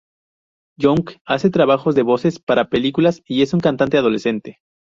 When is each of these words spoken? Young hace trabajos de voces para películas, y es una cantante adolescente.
Young 0.79 1.11
hace 1.27 1.51
trabajos 1.51 1.93
de 1.93 2.01
voces 2.01 2.39
para 2.39 2.69
películas, 2.69 3.21
y 3.27 3.43
es 3.43 3.53
una 3.53 3.61
cantante 3.61 3.99
adolescente. 3.99 4.57